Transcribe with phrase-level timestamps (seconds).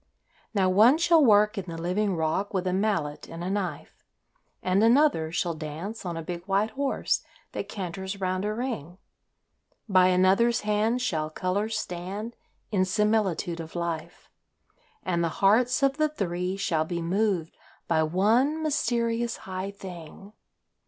[0.55, 4.03] Now, one shall work in the living rock with a mallet and a knife,
[4.63, 8.97] And another shall dance on a big white horse that canters round a ring,
[9.87, 12.35] By another's hand shall colours stand
[12.71, 14.27] in similitude of life;
[15.03, 17.55] And the hearts of the three shall be moved
[17.87, 20.33] by one mysterious high thing.